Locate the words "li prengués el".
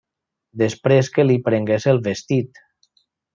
1.27-2.01